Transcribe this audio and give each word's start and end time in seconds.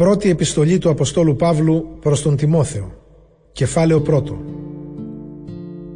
Πρώτη 0.00 0.30
επιστολή 0.30 0.78
του 0.78 0.90
Αποστόλου 0.90 1.36
Παύλου 1.36 1.96
προς 2.00 2.22
τον 2.22 2.36
Τιμόθεο 2.36 2.92
Κεφάλαιο 3.52 4.00
πρώτο 4.00 4.38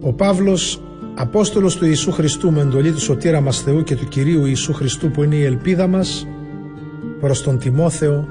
Ο 0.00 0.12
Παύλος, 0.12 0.82
Απόστολος 1.14 1.76
του 1.76 1.86
Ιησού 1.86 2.12
Χριστού 2.12 2.52
με 2.52 2.60
εντολή 2.60 2.92
του 2.92 3.00
Σωτήρα 3.00 3.40
μας 3.40 3.60
Θεού 3.60 3.82
και 3.82 3.96
του 3.96 4.08
Κυρίου 4.08 4.44
Ιησού 4.44 4.72
Χριστού 4.72 5.10
που 5.10 5.22
είναι 5.22 5.34
η 5.34 5.44
ελπίδα 5.44 5.86
μας 5.86 6.26
προς 7.20 7.42
τον 7.42 7.58
Τιμόθεο 7.58 8.28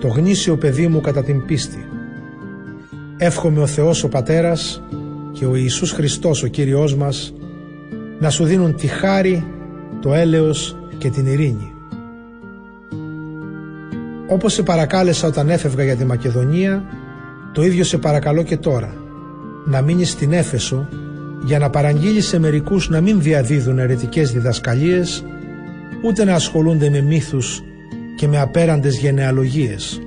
το 0.00 0.08
γνήσιο 0.08 0.56
παιδί 0.56 0.86
μου 0.86 1.00
κατά 1.00 1.22
την 1.22 1.44
πίστη. 1.44 1.86
Εύχομαι 3.16 3.60
ο 3.60 3.66
Θεός 3.66 4.04
ο 4.04 4.08
Πατέρας 4.08 4.82
και 5.32 5.46
ο 5.46 5.54
Ιησούς 5.54 5.92
Χριστός 5.92 6.42
ο 6.42 6.46
Κύριος 6.46 6.94
μας 6.94 7.34
να 8.18 8.30
σου 8.30 8.44
δίνουν 8.44 8.74
τη 8.74 8.86
χάρη, 8.86 9.44
το 10.00 10.14
έλεος 10.14 10.76
και 10.98 11.10
την 11.10 11.26
ειρήνη. 11.26 11.73
Όπως 14.34 14.52
σε 14.52 14.62
παρακάλεσα 14.62 15.26
όταν 15.26 15.50
έφευγα 15.50 15.84
για 15.84 15.96
τη 15.96 16.04
Μακεδονία, 16.04 16.84
το 17.52 17.62
ίδιο 17.62 17.84
σε 17.84 17.98
παρακαλώ 17.98 18.42
και 18.42 18.56
τώρα, 18.56 18.94
να 19.64 19.82
μείνεις 19.82 20.10
στην 20.10 20.32
Έφεσο 20.32 20.88
για 21.44 21.58
να 21.58 21.70
παραγγείλεις 21.70 22.26
σε 22.26 22.38
μερικούς 22.38 22.88
να 22.88 23.00
μην 23.00 23.20
διαδίδουν 23.20 23.78
ερετικές 23.78 24.32
διδασκαλίες, 24.32 25.24
ούτε 26.04 26.24
να 26.24 26.34
ασχολούνται 26.34 26.90
με 26.90 27.00
μύθους 27.00 27.62
και 28.16 28.28
με 28.28 28.40
απέραντες 28.40 28.98
γενεαλογίες. 28.98 30.00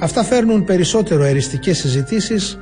Αυτά 0.00 0.24
φέρνουν 0.24 0.64
περισσότερο 0.64 1.24
εριστικές 1.24 1.78
συζητήσεις 1.78 2.58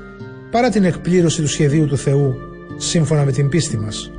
παρά 0.50 0.68
την 0.68 0.84
εκπλήρωση 0.84 1.42
του 1.42 1.48
σχεδίου 1.48 1.86
του 1.86 1.96
Θεού 1.96 2.34
σύμφωνα 2.76 3.24
με 3.24 3.32
την 3.32 3.48
πίστη 3.48 3.78
μας. 3.78 4.10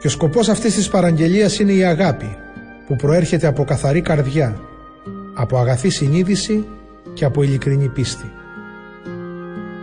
Και 0.00 0.06
ο 0.06 0.10
σκοπός 0.10 0.48
αυτής 0.48 0.74
της 0.74 0.88
παραγγελίας 0.88 1.58
είναι 1.58 1.72
η 1.72 1.84
αγάπη 1.84 2.36
που 2.88 2.96
προέρχεται 2.96 3.46
από 3.46 3.64
καθαρή 3.64 4.00
καρδιά, 4.00 4.60
από 5.34 5.58
αγαθή 5.58 5.88
συνείδηση 5.88 6.66
και 7.12 7.24
από 7.24 7.42
ειλικρινή 7.42 7.88
πίστη. 7.88 8.32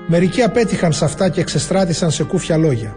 Μερικοί 0.08 0.42
απέτυχαν 0.42 0.94
σε 0.94 1.06
αυτά 1.06 1.30
και 1.30 1.42
εξεστράτησαν 1.42 2.12
σε 2.12 2.24
κούφια 2.24 2.58
λόγια. 2.58 2.96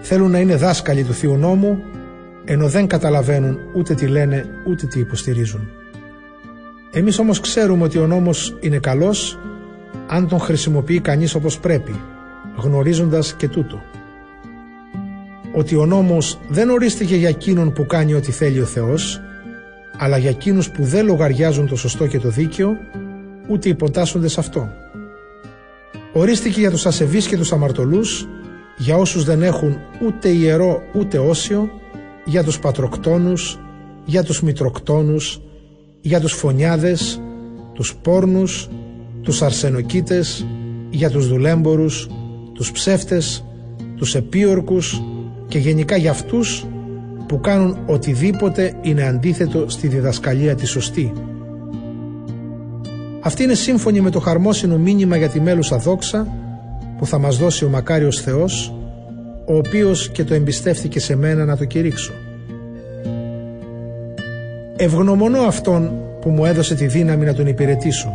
Θέλουν 0.00 0.30
να 0.30 0.38
είναι 0.38 0.56
δάσκαλοι 0.56 1.04
του 1.04 1.12
Θείου 1.12 1.36
Νόμου, 1.36 1.82
ενώ 2.44 2.68
δεν 2.68 2.86
καταλαβαίνουν 2.86 3.58
ούτε 3.74 3.94
τι 3.94 4.06
λένε 4.06 4.44
ούτε 4.66 4.86
τι 4.86 5.00
υποστηρίζουν. 5.00 5.68
Εμείς 6.92 7.18
όμως 7.18 7.40
ξέρουμε 7.40 7.84
ότι 7.84 7.98
ο 7.98 8.06
νόμος 8.06 8.56
είναι 8.60 8.78
καλός 8.78 9.38
αν 10.06 10.28
τον 10.28 10.38
χρησιμοποιεί 10.38 11.00
κανείς 11.00 11.34
όπως 11.34 11.58
πρέπει, 11.58 12.00
γνωρίζοντας 12.56 13.34
και 13.34 13.48
τούτο 13.48 13.82
ότι 15.56 15.76
ο 15.76 15.86
νόμος 15.86 16.38
δεν 16.48 16.70
ορίστηκε 16.70 17.16
για 17.16 17.28
εκείνον 17.28 17.72
που 17.72 17.86
κάνει 17.86 18.14
ό,τι 18.14 18.32
θέλει 18.32 18.60
ο 18.60 18.64
Θεός, 18.64 19.20
αλλά 19.98 20.18
για 20.18 20.30
εκείνους 20.30 20.70
που 20.70 20.84
δεν 20.84 21.06
λογαριάζουν 21.06 21.66
το 21.66 21.76
σωστό 21.76 22.06
και 22.06 22.18
το 22.18 22.28
δίκαιο, 22.28 22.76
ούτε 23.48 23.68
υποτάσσονται 23.68 24.28
σε 24.28 24.40
αυτό. 24.40 24.68
Ορίστηκε 26.12 26.60
για 26.60 26.70
τους 26.70 26.86
ασεβείς 26.86 27.26
και 27.26 27.36
τους 27.36 27.52
αμαρτωλούς, 27.52 28.28
για 28.76 28.96
όσους 28.96 29.24
δεν 29.24 29.42
έχουν 29.42 29.78
ούτε 30.06 30.28
ιερό 30.28 30.82
ούτε 30.94 31.18
όσιο, 31.18 31.70
για 32.24 32.44
τους 32.44 32.58
πατροκτόνους, 32.58 33.58
για 34.04 34.22
τους 34.22 34.42
μητροκτόνους, 34.42 35.40
για 36.00 36.20
τους 36.20 36.32
φωνιάδες, 36.32 37.20
τους 37.72 37.94
πόρνους, 37.94 38.68
τους 39.22 39.42
αρσενοκίτες, 39.42 40.46
για 40.90 41.10
τους 41.10 41.28
δουλέμπορους, 41.28 42.08
τους 42.54 42.72
ψεύτες, 42.72 43.44
τους 43.96 44.14
επίορκους, 44.14 45.00
και 45.48 45.58
γενικά 45.58 45.96
για 45.96 46.10
αυτούς 46.10 46.66
που 47.26 47.40
κάνουν 47.40 47.76
οτιδήποτε 47.86 48.72
είναι 48.82 49.02
αντίθετο 49.02 49.68
στη 49.68 49.88
διδασκαλία 49.88 50.54
τη 50.54 50.66
σωστή. 50.66 51.12
Αυτή 53.20 53.42
είναι 53.42 53.54
σύμφωνη 53.54 54.00
με 54.00 54.10
το 54.10 54.20
χαρμόσυνο 54.20 54.78
μήνυμα 54.78 55.16
για 55.16 55.28
τη 55.28 55.40
μέλουσα 55.40 55.76
δόξα 55.76 56.26
που 56.98 57.06
θα 57.06 57.18
μας 57.18 57.36
δώσει 57.36 57.64
ο 57.64 57.68
μακάριος 57.68 58.20
Θεός, 58.20 58.74
ο 59.46 59.56
οποίος 59.56 60.10
και 60.10 60.24
το 60.24 60.34
εμπιστεύτηκε 60.34 61.00
σε 61.00 61.16
μένα 61.16 61.44
να 61.44 61.56
το 61.56 61.64
κηρύξω. 61.64 62.12
Ευγνωμονώ 64.76 65.40
Αυτόν 65.40 65.90
που 66.20 66.30
μου 66.30 66.44
έδωσε 66.44 66.74
τη 66.74 66.86
δύναμη 66.86 67.24
να 67.24 67.34
Τον 67.34 67.46
υπηρετήσω, 67.46 68.12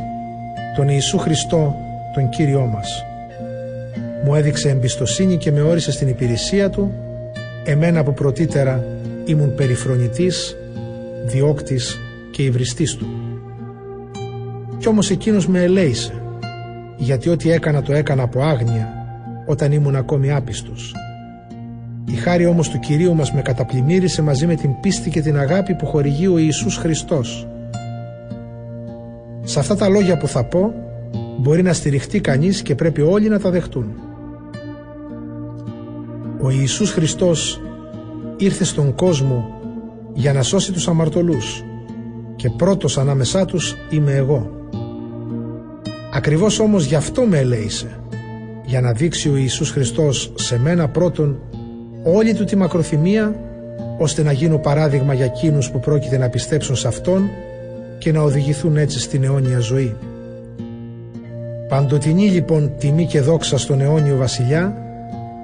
τον 0.75 0.87
Ιησού 0.89 1.17
Χριστό, 1.17 1.75
τον 2.13 2.29
Κύριό 2.29 2.65
μας. 2.65 3.05
Μου 4.25 4.35
έδειξε 4.35 4.69
εμπιστοσύνη 4.69 5.37
και 5.37 5.51
με 5.51 5.61
όρισε 5.61 5.91
στην 5.91 6.07
υπηρεσία 6.07 6.69
Του 6.69 6.91
εμένα 7.63 8.03
που 8.03 8.13
πρωτήτερα 8.13 8.85
ήμουν 9.25 9.55
περιφρονητής, 9.55 10.57
διώκτης 11.25 11.99
και 12.31 12.43
υβριστής 12.43 12.95
του. 12.95 13.05
Κι 14.77 14.87
όμως 14.87 15.09
εκείνος 15.09 15.47
με 15.47 15.63
ελέησε, 15.63 16.13
γιατί 16.97 17.29
ό,τι 17.29 17.51
έκανα 17.51 17.81
το 17.81 17.93
έκανα 17.93 18.23
από 18.23 18.41
άγνοια 18.43 18.93
όταν 19.45 19.71
ήμουν 19.71 19.95
ακόμη 19.95 20.31
άπιστος. 20.31 20.95
Η 22.05 22.15
χάρη 22.15 22.45
όμως 22.45 22.69
του 22.69 22.79
Κυρίου 22.79 23.15
μας 23.15 23.31
με 23.31 23.41
καταπλημμύρισε 23.41 24.21
μαζί 24.21 24.47
με 24.47 24.55
την 24.55 24.79
πίστη 24.81 25.09
και 25.09 25.21
την 25.21 25.37
αγάπη 25.37 25.73
που 25.73 25.85
χορηγεί 25.85 26.27
ο 26.27 26.37
Ιησούς 26.37 26.77
Χριστός. 26.77 27.47
Σε 29.43 29.59
αυτά 29.59 29.75
τα 29.75 29.89
λόγια 29.89 30.17
που 30.17 30.27
θα 30.27 30.43
πω 30.43 30.73
μπορεί 31.39 31.61
να 31.61 31.73
στηριχτεί 31.73 32.19
κανείς 32.19 32.61
και 32.61 32.75
πρέπει 32.75 33.01
όλοι 33.01 33.29
να 33.29 33.39
τα 33.39 33.49
δεχτούν. 33.49 33.95
Ο 36.43 36.49
Ιησούς 36.49 36.91
Χριστός 36.91 37.61
ήρθε 38.37 38.63
στον 38.63 38.95
κόσμο 38.95 39.59
για 40.13 40.33
να 40.33 40.43
σώσει 40.43 40.71
τους 40.71 40.87
αμαρτωλούς 40.87 41.63
και 42.35 42.49
πρώτος 42.49 42.97
ανάμεσά 42.97 43.45
τους 43.45 43.77
είμαι 43.89 44.13
εγώ. 44.13 44.49
Ακριβώς 46.13 46.59
όμως 46.59 46.85
γι' 46.85 46.95
αυτό 46.95 47.21
με 47.21 47.37
ελέησε, 47.37 47.99
για 48.65 48.81
να 48.81 48.91
δείξει 48.91 49.29
ο 49.29 49.35
Ιησούς 49.35 49.69
Χριστός 49.69 50.31
σε 50.35 50.59
μένα 50.59 50.87
πρώτον 50.87 51.39
όλη 52.03 52.33
του 52.33 52.43
τη 52.43 52.55
μακροθυμία, 52.55 53.35
ώστε 53.99 54.23
να 54.23 54.31
γίνω 54.31 54.57
παράδειγμα 54.57 55.13
για 55.13 55.25
εκείνους 55.25 55.71
που 55.71 55.79
πρόκειται 55.79 56.17
να 56.17 56.29
πιστέψουν 56.29 56.75
σε 56.75 56.87
Αυτόν 56.87 57.29
και 57.97 58.11
να 58.11 58.21
οδηγηθούν 58.21 58.77
έτσι 58.77 58.99
στην 58.99 59.23
αιώνια 59.23 59.59
ζωή. 59.59 59.95
Παντοτινή 61.67 62.29
λοιπόν 62.29 62.71
τιμή 62.77 63.05
και 63.05 63.21
δόξα 63.21 63.57
στον 63.57 63.81
αιώνιο 63.81 64.17
βασιλιά 64.17 64.90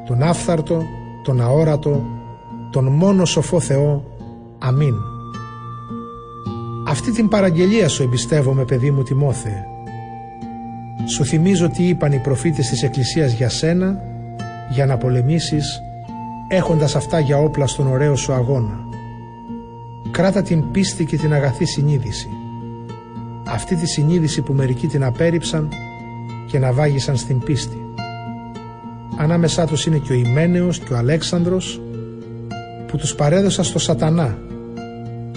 τον 0.07 0.23
άφθαρτο, 0.23 0.83
τον 1.23 1.41
αόρατο, 1.41 2.05
τον 2.71 2.85
μόνο 2.85 3.25
σοφό 3.25 3.59
Θεό. 3.59 4.03
Αμήν. 4.59 4.93
Αυτή 6.87 7.11
την 7.11 7.27
παραγγελία 7.27 7.89
σου 7.89 8.03
εμπιστεύομαι 8.03 8.65
παιδί 8.65 8.91
μου 8.91 9.03
Τιμόθε. 9.03 9.65
Σου 11.05 11.25
θυμίζω 11.25 11.69
τι 11.69 11.87
είπαν 11.87 12.11
οι 12.11 12.19
προφήτες 12.19 12.69
της 12.69 12.83
Εκκλησίας 12.83 13.31
για 13.31 13.49
σένα, 13.49 13.99
για 14.69 14.85
να 14.85 14.97
πολεμήσεις, 14.97 15.81
έχοντας 16.47 16.95
αυτά 16.95 17.19
για 17.19 17.37
όπλα 17.37 17.67
στον 17.67 17.87
ωραίο 17.87 18.15
σου 18.15 18.33
αγώνα. 18.33 18.79
Κράτα 20.11 20.41
την 20.41 20.71
πίστη 20.71 21.05
και 21.05 21.17
την 21.17 21.33
αγαθή 21.33 21.65
συνείδηση. 21.65 22.29
Αυτή 23.47 23.75
τη 23.75 23.87
συνείδηση 23.87 24.41
που 24.41 24.53
μερικοί 24.53 24.87
την 24.87 25.03
απέρριψαν 25.03 25.69
και 26.47 26.59
να 26.59 26.71
βάγισαν 26.71 27.15
στην 27.15 27.39
πίστη. 27.39 27.86
Ανάμεσά 29.17 29.65
τους 29.65 29.85
είναι 29.85 29.97
και 29.97 30.13
ο 30.13 30.15
Ιμένεος 30.15 30.79
και 30.79 30.93
ο 30.93 30.97
Αλέξανδρος 30.97 31.81
που 32.87 32.97
τους 32.97 33.15
παρέδωσαν 33.15 33.65
στο 33.65 33.79
σατανά 33.79 34.37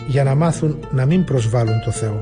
για 0.08 0.24
να 0.24 0.34
μάθουν 0.34 0.78
να 0.90 1.06
μην 1.06 1.24
προσβάλλουν 1.24 1.80
το 1.84 1.90
Θεό. 1.90 2.20